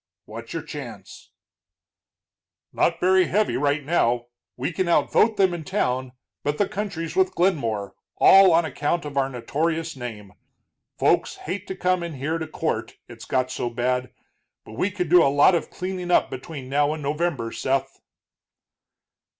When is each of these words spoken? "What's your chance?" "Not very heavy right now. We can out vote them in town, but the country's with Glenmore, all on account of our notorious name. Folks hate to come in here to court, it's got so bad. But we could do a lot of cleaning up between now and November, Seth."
"What's 0.25 0.51
your 0.51 0.63
chance?" 0.63 1.29
"Not 2.73 2.99
very 2.99 3.25
heavy 3.27 3.55
right 3.55 3.85
now. 3.85 4.29
We 4.57 4.71
can 4.73 4.87
out 4.87 5.11
vote 5.11 5.37
them 5.37 5.53
in 5.53 5.63
town, 5.63 6.13
but 6.43 6.57
the 6.57 6.67
country's 6.67 7.15
with 7.15 7.35
Glenmore, 7.35 7.93
all 8.17 8.51
on 8.51 8.65
account 8.65 9.05
of 9.05 9.15
our 9.15 9.29
notorious 9.29 9.95
name. 9.95 10.33
Folks 10.97 11.35
hate 11.35 11.67
to 11.67 11.75
come 11.75 12.01
in 12.01 12.15
here 12.15 12.39
to 12.39 12.47
court, 12.47 12.95
it's 13.07 13.25
got 13.25 13.51
so 13.51 13.69
bad. 13.69 14.11
But 14.65 14.71
we 14.73 14.89
could 14.89 15.07
do 15.07 15.21
a 15.21 15.25
lot 15.29 15.53
of 15.53 15.69
cleaning 15.69 16.09
up 16.09 16.31
between 16.31 16.67
now 16.67 16.93
and 16.95 17.03
November, 17.03 17.51
Seth." 17.51 18.01